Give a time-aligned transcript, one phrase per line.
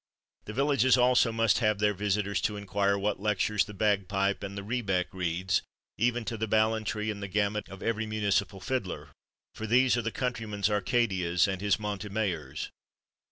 [0.45, 4.57] The villages also must have their visit ors to inquire what lectures the bagpipe and
[4.57, 5.61] the rebeck reads,
[5.99, 9.11] even to the ballatry and the gamut of every municipal fiddler,
[9.53, 12.71] for these are the coun tryman 's Arcadias, and his Monte Mayors.